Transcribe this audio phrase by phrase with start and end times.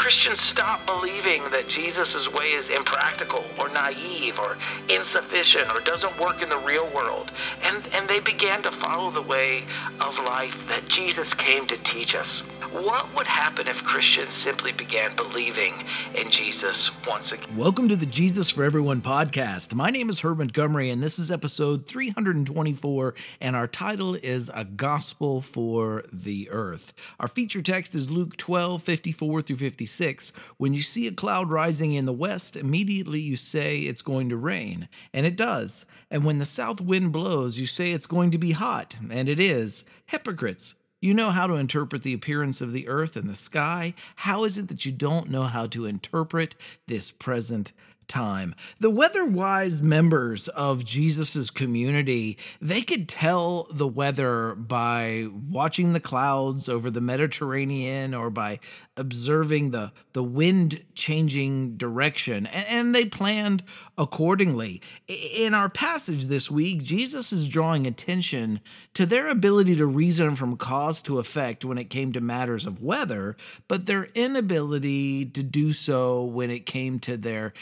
[0.00, 4.56] Christians stopped believing that Jesus' way is impractical or naive or
[4.88, 7.32] insufficient or doesn't work in the real world?
[7.64, 9.66] And, and they began to follow the way
[10.00, 12.42] of life that Jesus came to teach us.
[12.72, 15.74] What would happen if Christians simply began believing
[16.14, 17.56] in Jesus once again?
[17.56, 19.74] Welcome to the Jesus for Everyone podcast.
[19.74, 24.64] My name is Herb Montgomery, and this is episode 324, and our title is A
[24.64, 27.16] Gospel for the Earth.
[27.18, 30.30] Our feature text is Luke 12, 54 through 56.
[30.58, 34.36] When you see a cloud rising in the west, immediately you say it's going to
[34.36, 35.86] rain, and it does.
[36.08, 39.40] And when the south wind blows, you say it's going to be hot, and it
[39.40, 39.84] is.
[40.06, 40.76] Hypocrites!
[41.02, 43.94] You know how to interpret the appearance of the earth and the sky.
[44.16, 46.54] How is it that you don't know how to interpret
[46.86, 47.72] this present
[48.10, 48.54] time.
[48.80, 56.00] The weather wise members of Jesus's community, they could tell the weather by watching the
[56.00, 58.58] clouds over the Mediterranean or by
[58.96, 63.62] observing the, the wind changing direction, and they planned
[63.96, 64.82] accordingly.
[65.08, 68.60] In our passage this week, Jesus is drawing attention
[68.94, 72.82] to their ability to reason from cause to effect when it came to matters of
[72.82, 73.36] weather,
[73.68, 77.52] but their inability to do so when it came to their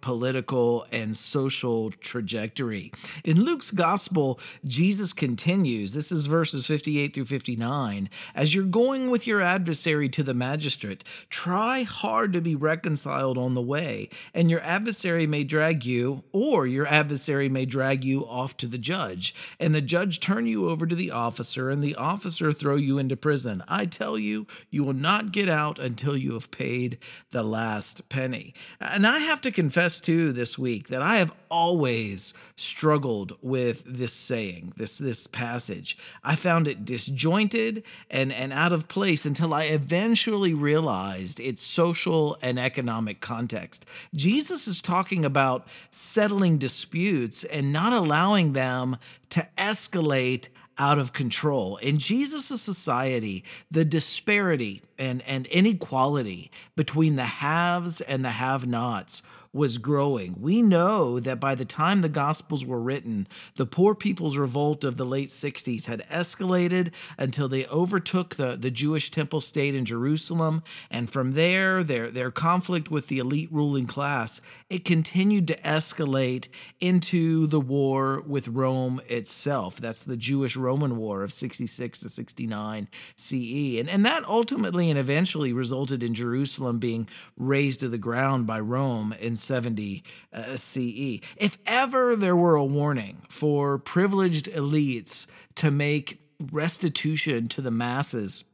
[0.00, 2.92] political, and social trajectory.
[3.24, 5.92] In Luke's gospel, Jesus continues.
[5.92, 8.08] This is verses 58 through 59.
[8.34, 11.04] As you're going with your adversary to the magistrate.
[11.28, 16.66] Try hard to be reconciled on the way, and your adversary may drag you, or
[16.66, 20.86] your adversary may drag you off to the judge, and the judge turn you over
[20.86, 23.62] to the officer, and the officer throw you into prison.
[23.68, 26.98] I tell you, you will not get out until you have paid
[27.30, 28.54] the last penny.
[28.80, 34.72] And have to confess too this week that I have always struggled with this saying,
[34.76, 35.98] this this passage.
[36.22, 42.36] I found it disjointed and, and out of place until I eventually realized its social
[42.42, 43.84] and economic context.
[44.14, 48.96] Jesus is talking about settling disputes and not allowing them
[49.30, 50.48] to escalate
[50.82, 51.76] out of control.
[51.76, 59.22] In Jesus' society, the disparity and, and inequality between the haves and the have nots
[59.52, 60.34] was growing.
[60.40, 63.26] We know that by the time the Gospels were written,
[63.56, 68.70] the poor people's revolt of the late 60s had escalated until they overtook the, the
[68.70, 70.62] Jewish temple state in Jerusalem.
[70.90, 74.40] And from there, their, their conflict with the elite ruling class,
[74.70, 76.48] it continued to escalate
[76.80, 79.76] into the war with Rome itself.
[79.76, 83.78] That's the Jewish Roman War of 66 to 69 CE.
[83.78, 88.60] And, and that ultimately and eventually resulted in Jerusalem being razed to the ground by
[88.60, 91.20] Rome in 70 uh, CE.
[91.36, 95.26] If ever there were a warning for privileged elites
[95.56, 96.20] to make
[96.50, 98.44] restitution to the masses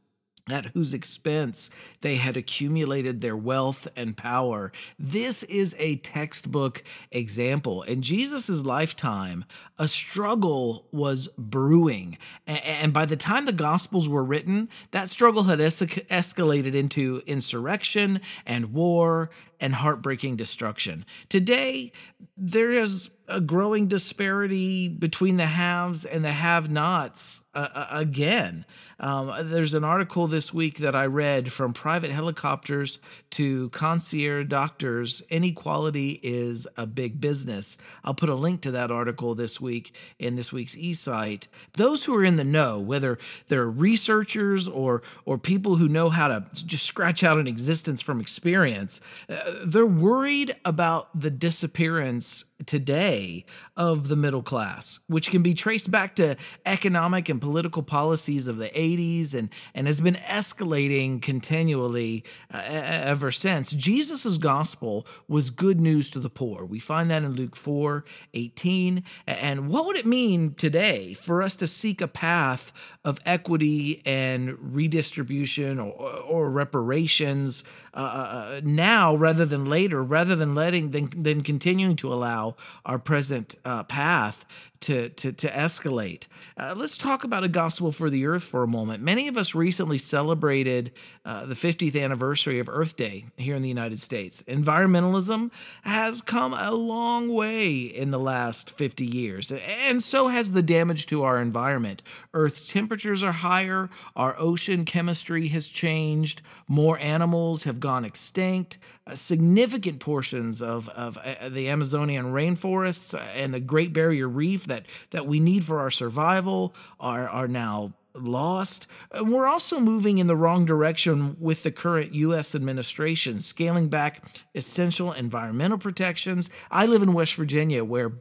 [0.51, 1.69] at whose expense
[2.01, 4.71] they had accumulated their wealth and power.
[4.97, 7.83] This is a textbook example.
[7.83, 9.45] In Jesus' lifetime,
[9.77, 12.17] a struggle was brewing.
[12.47, 18.21] And by the time the Gospels were written, that struggle had es- escalated into insurrection
[18.45, 19.29] and war
[19.59, 21.05] and heartbreaking destruction.
[21.27, 21.91] Today,
[22.37, 28.65] there is a growing disparity between the haves and the have nots uh, uh, again.
[28.99, 32.99] Um, there's an article this week that I read from private helicopters
[33.31, 35.21] to concierge doctors.
[35.29, 37.77] Inequality is a big business.
[38.03, 41.47] I'll put a link to that article this week in this week's eSight.
[41.73, 43.17] Those who are in the know, whether
[43.47, 48.19] they're researchers or or people who know how to just scratch out an existence from
[48.19, 49.35] experience, uh,
[49.65, 53.45] they're worried about the disappearance today
[53.77, 58.57] of the middle class, which can be traced back to economic and political policies of
[58.57, 62.23] the 80s and, and has been escalating continually
[62.53, 63.71] uh, ever since.
[63.71, 66.65] Jesus' gospel was good news to the poor.
[66.65, 68.03] We find that in Luke 4
[68.33, 69.03] 18.
[69.27, 74.57] And what would it mean today for us to seek a path of equity and
[74.59, 77.63] redistribution or, or reparations
[77.93, 82.48] uh, uh, now rather than later, rather than letting than, than continuing to allow
[82.85, 86.27] our present uh, path to, to, to escalate.
[86.57, 89.03] Uh, let's talk about a gospel for the earth for a moment.
[89.03, 90.91] Many of us recently celebrated
[91.25, 94.41] uh, the 50th anniversary of Earth Day here in the United States.
[94.43, 95.51] Environmentalism
[95.83, 101.07] has come a long way in the last 50 years, and so has the damage
[101.07, 102.01] to our environment.
[102.33, 108.77] Earth's temperatures are higher, our ocean chemistry has changed, more animals have gone extinct,
[109.09, 114.85] uh, significant portions of, of uh, the Amazonian rainforests and the Great Barrier Reef that,
[115.11, 118.87] that we need for our survival are, are now lost.
[119.11, 122.55] And we're also moving in the wrong direction with the current U.S.
[122.55, 124.23] administration, scaling back
[124.55, 126.49] essential environmental protections.
[126.71, 128.13] I live in West Virginia, where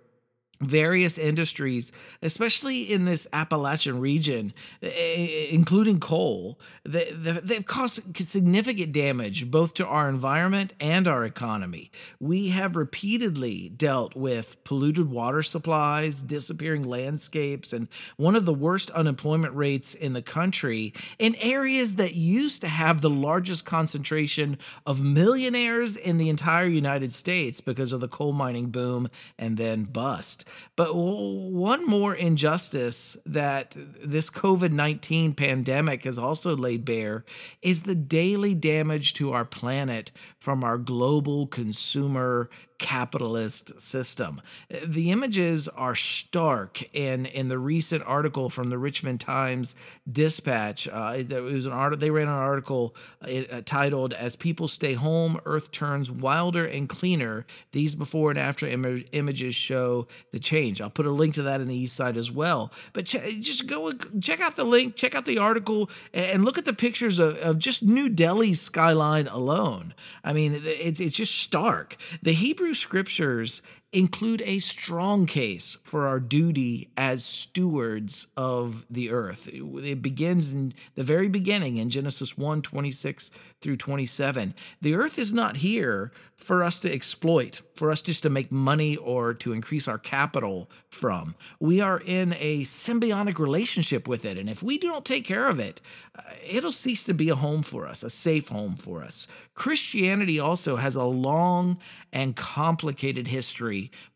[0.61, 4.53] various industries, especially in this Appalachian region,
[4.83, 11.91] eh, eh, including coal, they've caused significant damage both to our environment and our economy.
[12.19, 18.91] We have repeatedly dealt with polluted water supplies, disappearing landscapes, and one of the worst
[18.91, 25.03] unemployment rates in the country in areas that used to have the largest concentration of
[25.03, 29.09] millionaires in the entire United States because of the coal mining boom
[29.39, 30.45] and then bust.
[30.77, 37.25] But one more injustice that this COVID 19 pandemic has also laid bare
[37.63, 42.49] is the daily damage to our planet from our global consumer
[42.79, 44.41] capitalist system.
[44.85, 49.75] The images are stark in, in the recent article from the Richmond Times
[50.11, 50.89] Dispatch.
[50.89, 55.39] Uh, it was an article, they ran an article uh, titled, As People Stay Home,
[55.45, 57.45] Earth Turns Wilder and Cleaner.
[57.73, 60.81] These before and after Im- images show the change.
[60.81, 62.73] I'll put a link to that in the eSight as well.
[62.93, 66.65] But ch- just go check out the link, check out the article, and look at
[66.65, 69.95] the pictures of, of just New Delhi's skyline alone.
[70.23, 71.97] I mean, it's, it's just stark.
[72.23, 73.63] The Hebrew scriptures
[73.93, 79.49] include a strong case for our duty as stewards of the earth.
[79.53, 83.31] It begins in the very beginning in Genesis 1 26
[83.61, 84.55] through 27.
[84.81, 88.97] The earth is not here for us to exploit, for us just to make money
[88.97, 91.35] or to increase our capital from.
[91.59, 94.39] We are in a symbiotic relationship with it.
[94.39, 95.81] And if we don't take care of it,
[96.15, 99.27] uh, it'll cease to be a home for us, a safe home for us.
[99.55, 101.79] Christianity also has a long
[102.13, 103.27] and complicated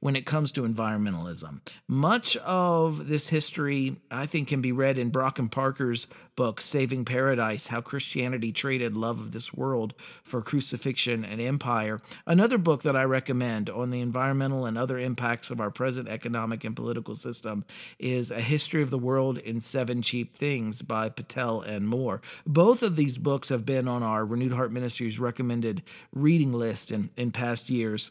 [0.01, 1.61] when it comes to environmentalism.
[1.89, 7.05] Much of this history, I think, can be read in Brock and Parker's book, Saving
[7.05, 12.01] Paradise How Christianity Traded Love of This World for Crucifixion and Empire.
[12.27, 16.65] Another book that I recommend on the environmental and other impacts of our present economic
[16.65, 17.65] and political system
[17.99, 22.21] is A History of the World in Seven Cheap Things by Patel and Moore.
[22.47, 25.83] Both of these books have been on our Renewed Heart Ministries recommended
[26.13, 28.11] reading list in, in past years.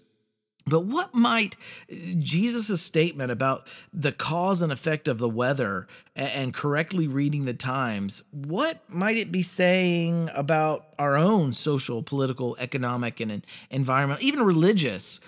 [0.65, 1.57] But what might
[1.89, 8.23] Jesus' statement about the cause and effect of the weather and correctly reading the times,
[8.31, 15.19] what might it be saying about our own social, political, economic, and environmental, even religious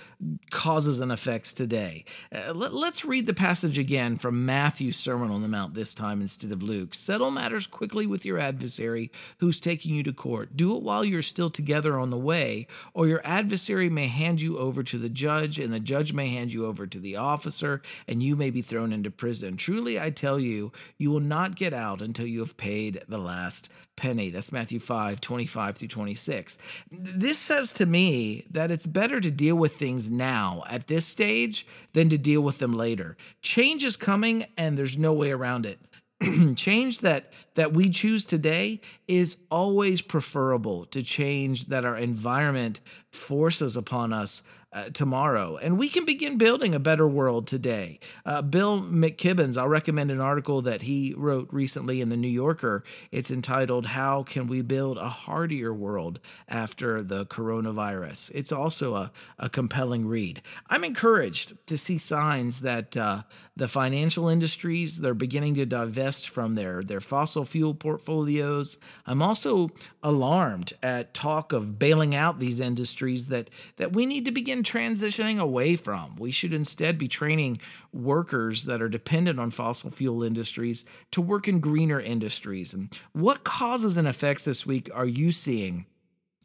[0.51, 2.05] causes and effects today.
[2.33, 6.21] Uh, let, us read the passage again from Matthew's Sermon on the Mount this time
[6.21, 6.93] instead of Luke.
[6.93, 10.55] Settle matters quickly with your adversary who's taking you to court.
[10.55, 14.57] Do it while you're still together on the way, or your adversary may hand you
[14.57, 18.21] over to the judge, and the judge may hand you over to the officer, and
[18.21, 19.57] you may be thrown into prison.
[19.57, 23.69] Truly, I tell you, you will not get out until you have paid the last
[23.95, 24.29] penny.
[24.29, 26.57] That's Matthew 5, 25 through 26.
[26.91, 31.65] This says to me that it's better to deal with things now at this stage
[31.93, 33.17] than to deal with them later.
[33.41, 35.79] Change is coming and there's no way around it.
[36.55, 42.79] change that that we choose today is always preferable to change that our environment
[43.11, 44.41] forces upon us
[44.73, 45.57] uh, tomorrow.
[45.57, 47.99] And we can begin building a better world today.
[48.25, 52.83] Uh, Bill McKibben's, I'll recommend an article that he wrote recently in the New Yorker.
[53.11, 58.31] It's entitled, How Can We Build a Hardier World After the Coronavirus?
[58.33, 60.41] It's also a, a compelling read.
[60.69, 63.23] I'm encouraged to see signs that uh,
[63.55, 68.77] the financial industries, they're beginning to divest from their, their fossil fuel portfolios.
[69.05, 69.69] I'm also
[70.01, 75.39] alarmed at talk of bailing out these industries that, that we need to begin transitioning
[75.39, 76.15] away from.
[76.17, 77.59] We should instead be training
[77.91, 82.73] workers that are dependent on fossil fuel industries to work in greener industries.
[82.73, 85.85] And what causes and effects this week are you seeing?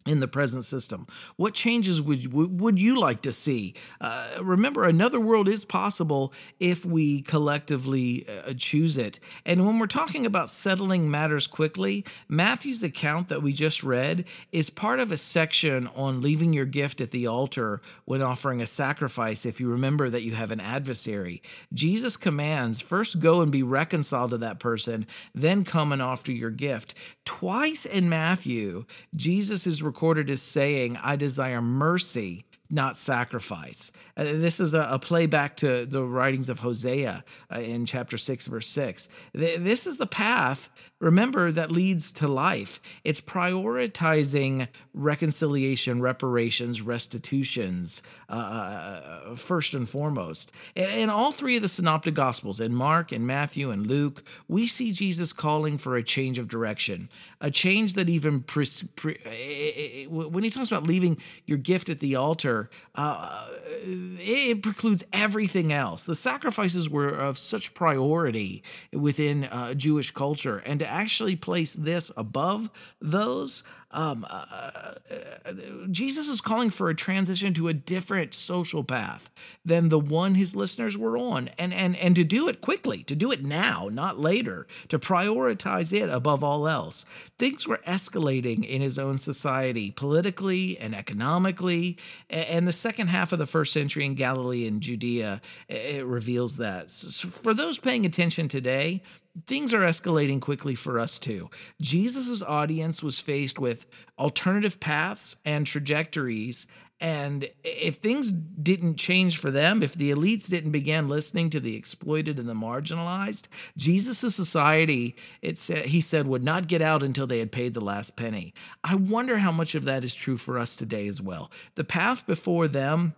[0.07, 1.07] In the present system?
[1.37, 3.75] What changes would would you like to see?
[4.01, 9.19] Uh, remember, another world is possible if we collectively uh, choose it.
[9.45, 14.71] And when we're talking about settling matters quickly, Matthew's account that we just read is
[14.71, 19.45] part of a section on leaving your gift at the altar when offering a sacrifice.
[19.45, 24.31] If you remember that you have an adversary, Jesus commands first go and be reconciled
[24.31, 26.95] to that person, then come and offer your gift.
[27.25, 33.91] Twice in Matthew, Jesus is recorded as saying, I desire mercy not sacrifice.
[34.17, 38.47] Uh, this is a, a playback to the writings of Hosea uh, in chapter 6,
[38.47, 39.09] verse 6.
[39.35, 40.69] Th- this is the path,
[41.01, 43.01] remember, that leads to life.
[43.05, 50.53] It's prioritizing reconciliation, reparations, restitutions, uh, uh first and foremost.
[50.75, 54.67] In, in all three of the synoptic gospels, in Mark, in Matthew, and Luke, we
[54.67, 57.09] see Jesus calling for a change of direction,
[57.41, 61.59] a change that even, pre- pre- eh, eh, eh, when he talks about leaving your
[61.59, 62.58] gift at the altar,
[62.95, 63.47] uh,
[63.83, 66.05] it precludes everything else.
[66.05, 68.63] The sacrifices were of such priority
[68.93, 75.53] within uh, Jewish culture, and to actually place this above those um, uh, uh,
[75.91, 80.55] Jesus is calling for a transition to a different social path than the one his
[80.55, 84.19] listeners were on, and and and to do it quickly, to do it now, not
[84.19, 87.07] later, to prioritize it above all else.
[87.39, 91.97] Things were escalating in his own society, politically and economically,
[92.29, 96.91] and the second half of the first century in Galilee and Judea it reveals that.
[96.91, 99.03] So for those paying attention today,
[99.47, 101.51] things are escalating quickly for us too.
[101.81, 103.87] Jesus' audience was faced with
[104.19, 106.67] alternative paths and trajectories.
[107.01, 111.77] And if things didn't change for them, if the elites didn't begin listening to the
[111.77, 113.45] exploited and the marginalized,
[113.77, 117.85] Jesus' society, it said, he said, would not get out until they had paid the
[117.85, 118.53] last penny.
[118.83, 121.53] I wonder how much of that is true for us today as well.
[121.77, 123.15] The path before them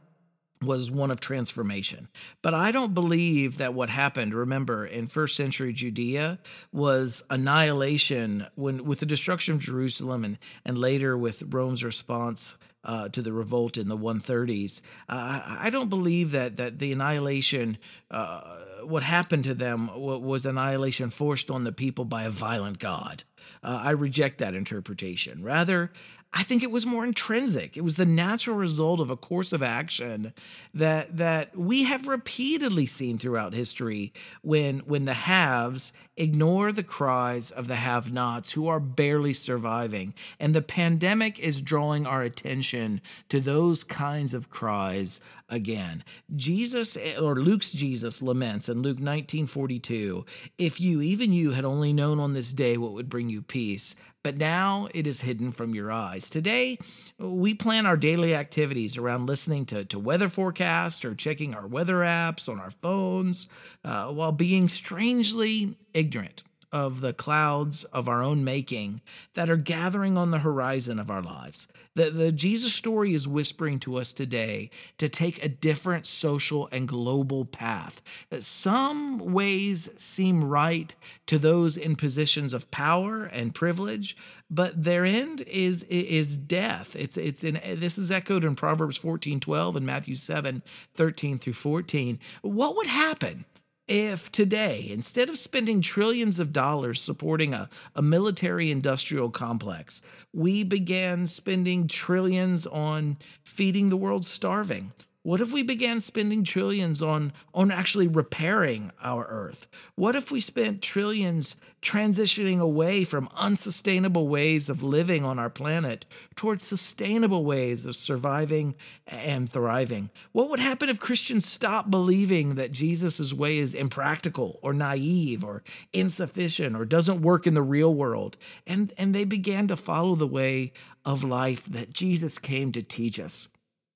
[0.62, 2.08] was one of transformation.
[2.42, 6.38] But I don't believe that what happened, remember, in first century Judea
[6.72, 13.08] was annihilation when with the destruction of Jerusalem and, and later with Rome's response uh,
[13.10, 14.80] to the revolt in the 130s.
[15.08, 17.78] Uh, I don't believe that that the annihilation,
[18.10, 18.40] uh,
[18.84, 23.24] what happened to them, was annihilation forced on the people by a violent God.
[23.62, 25.42] Uh, I reject that interpretation.
[25.42, 25.92] Rather,
[26.32, 27.76] I think it was more intrinsic.
[27.76, 30.32] It was the natural result of a course of action
[30.72, 37.50] that that we have repeatedly seen throughout history when when the haves ignore the cries
[37.50, 40.12] of the have-nots who are barely surviving.
[40.38, 45.18] And the pandemic is drawing our attention to those kinds of cries
[45.48, 46.04] again.
[46.36, 50.24] Jesus or Luke's Jesus laments in Luke 19:42,
[50.58, 53.96] if you even you had only known on this day what would bring you peace,
[54.22, 56.28] but now it is hidden from your eyes.
[56.28, 56.78] Today,
[57.18, 61.96] we plan our daily activities around listening to, to weather forecasts or checking our weather
[61.96, 63.46] apps on our phones
[63.84, 69.00] uh, while being strangely ignorant of the clouds of our own making
[69.34, 71.66] that are gathering on the horizon of our lives.
[71.96, 76.86] The, the Jesus story is whispering to us today to take a different social and
[76.86, 78.26] global path.
[78.32, 80.94] Some ways seem right
[81.26, 84.16] to those in positions of power and privilege,
[84.48, 86.94] but their end is is death.
[86.94, 90.62] It's it's in this is echoed in Proverbs 14, 12 and Matthew 7,
[90.94, 92.20] 13 through 14.
[92.42, 93.44] What would happen
[93.90, 100.00] if today, instead of spending trillions of dollars supporting a, a military industrial complex,
[100.32, 104.92] we began spending trillions on feeding the world starving?
[105.22, 109.66] What if we began spending trillions on, on actually repairing our earth?
[109.96, 116.04] What if we spent trillions transitioning away from unsustainable ways of living on our planet
[116.36, 118.74] towards sustainable ways of surviving
[119.06, 120.10] and thriving?
[120.32, 125.62] What would happen if Christians stopped believing that Jesus' way is impractical or naive or
[125.92, 130.26] insufficient or doesn't work in the real world and, and they began to follow the
[130.26, 130.72] way
[131.04, 133.48] of life that Jesus came to teach us?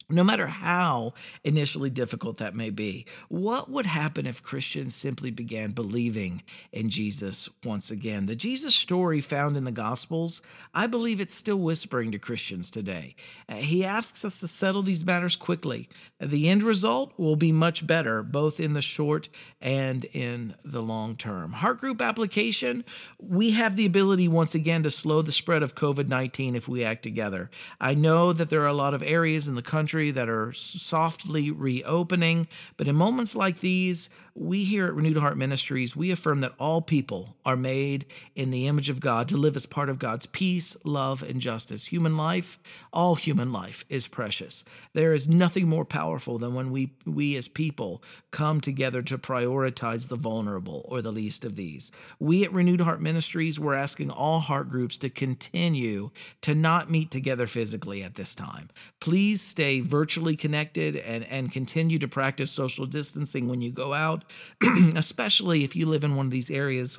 [0.09, 3.07] No matter how initially difficult that may be.
[3.29, 6.43] What would happen if Christians simply began believing
[6.73, 8.27] in Jesus once again?
[8.27, 10.43] The Jesus story found in the Gospels,
[10.75, 13.15] I believe it's still whispering to Christians today.
[13.49, 15.89] Uh, he asks us to settle these matters quickly.
[16.21, 19.29] The end result will be much better, both in the short
[19.61, 21.53] and in the long term.
[21.53, 22.85] Heart group application,
[23.19, 26.85] we have the ability once again to slow the spread of COVID 19 if we
[26.85, 27.51] act together.
[27.81, 30.53] I know that there are a lot of areas in the country country that are
[30.53, 32.49] softly reopening.
[32.77, 36.83] But in moments like these, we here at Renewed Heart Ministries, we affirm that all
[36.83, 40.77] people are made in the image of God to live as part of God's peace,
[40.85, 41.87] love, and justice.
[41.87, 42.59] Human life,
[42.93, 44.65] all human life is precious.
[44.93, 50.09] There is nothing more powerful than when we we as people come together to prioritize
[50.09, 51.93] the vulnerable or the least of these.
[52.19, 56.11] We at Renewed Heart Ministries, we're asking all heart groups to continue
[56.41, 58.69] to not meet together physically at this time.
[59.01, 64.24] Please stay virtually connected and, and continue to practice social distancing when you go out,
[64.97, 66.99] especially if you live in one of these areas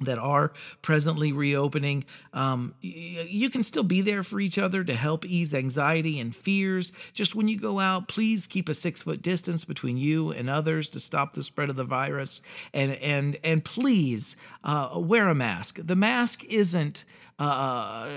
[0.00, 0.52] that are
[0.82, 6.18] presently reopening, um, you can still be there for each other to help ease anxiety
[6.18, 6.90] and fears.
[7.12, 10.88] Just when you go out, please keep a six foot distance between you and others
[10.90, 12.40] to stop the spread of the virus,
[12.72, 15.78] and and and please uh, wear a mask.
[15.82, 17.04] The mask isn't
[17.40, 18.08] uh,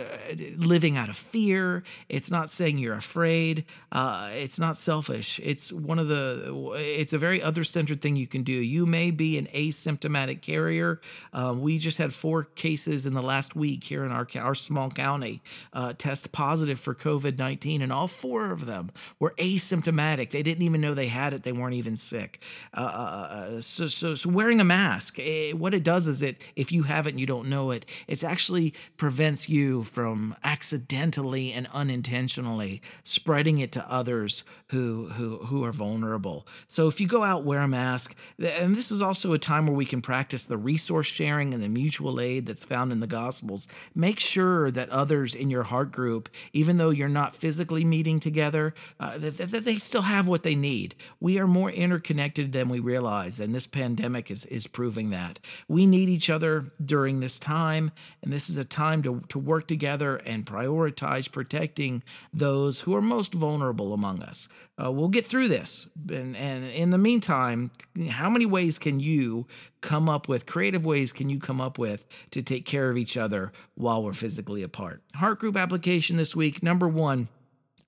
[0.58, 1.84] living out of fear.
[2.10, 3.66] It's not saying you're afraid.
[3.92, 5.40] Uh, it's not selfish.
[5.42, 6.74] It's one of the.
[6.76, 8.52] It's a very other-centered thing you can do.
[8.52, 11.00] You may be an asymptomatic carrier.
[11.32, 14.90] Um, we just had four cases in the last week here in our our small
[14.90, 20.32] county uh, test positive for COVID nineteen, and all four of them were asymptomatic.
[20.32, 21.44] They didn't even know they had it.
[21.44, 22.44] They weren't even sick.
[22.74, 26.52] Uh, uh, uh, so, so, so wearing a mask, it, what it does is it
[26.56, 28.74] if you have it and you don't know it, it's actually
[29.14, 36.48] prevents you from accidentally and unintentionally spreading it to others who who who are vulnerable.
[36.66, 38.16] So if you go out, wear a mask.
[38.40, 41.70] And this is also a time where we can practice the resource sharing and the
[41.70, 43.68] mutual aid that's found in the Gospels.
[43.94, 48.74] Make sure that others in your heart group, even though you're not physically meeting together,
[49.00, 50.96] uh, that, that they still have what they need.
[51.20, 55.40] We are more interconnected than we realize, and this pandemic is is proving that.
[55.68, 57.92] We need each other during this time,
[58.24, 63.02] and this is a time to, to work together and prioritize protecting those who are
[63.02, 64.48] most vulnerable among us.
[64.84, 65.88] Uh, we'll get through this.
[66.12, 67.72] And, and in the meantime,
[68.10, 69.46] how many ways can you
[69.82, 73.16] come up with, creative ways can you come up with to take care of each
[73.16, 75.04] other while we're physically apart?
[75.16, 77.28] Heart group application this week, number one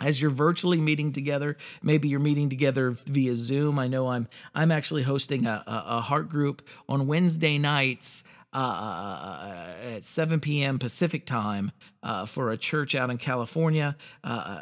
[0.01, 4.71] as you're virtually meeting together maybe you're meeting together via zoom i know i'm i'm
[4.71, 8.23] actually hosting a, a, a heart group on wednesday nights
[8.55, 10.79] uh, uh, uh, at 7 p.m.
[10.79, 13.97] Pacific time uh, for a church out in California.
[14.23, 14.61] Uh,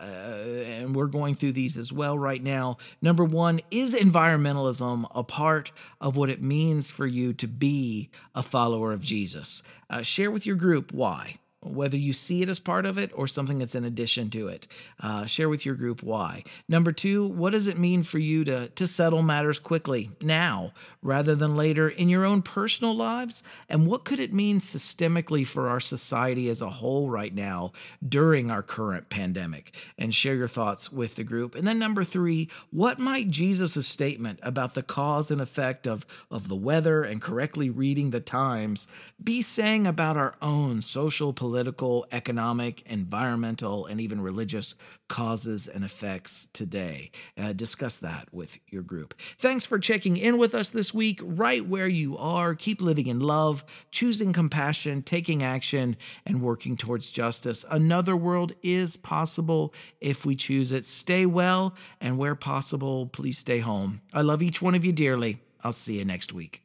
[0.66, 2.78] and we're going through these as well right now.
[3.04, 5.72] Number one, is environmentalism a part
[6.02, 9.62] of what it means for you to be a follower of Jesus?
[10.02, 13.60] share with your group why whether you see it as part of it or something
[13.60, 14.68] that's in addition to it.
[15.02, 16.44] Uh, share with your group why.
[16.68, 21.36] Number two, what does it mean for you to, to settle matters quickly, now, rather
[21.36, 23.44] than later in your own personal lives?
[23.70, 27.72] And what could it mean systemically for our society as a whole right now
[28.08, 29.74] during our current pandemic?
[29.98, 31.56] And share your thoughts with the group.
[31.56, 36.50] And then number three, what might Jesus' statement about the cause and effect of, of
[36.50, 38.88] the weather and correctly reading the times
[39.24, 44.74] be saying about our own social, political, political, economic, environmental, and even religious
[45.08, 47.12] causes and effects today.
[47.38, 49.14] Uh, discuss that with your group.
[49.20, 52.56] Thanks for checking in with us this week, right where you are.
[52.56, 57.64] Keep living in love, choosing compassion, taking action, and working towards justice.
[57.70, 60.86] Another world is possible if we choose it.
[60.86, 64.02] Stay well, and where possible, please stay home.
[64.12, 65.38] I love each one of you dearly.
[65.64, 66.63] I'll see you next week.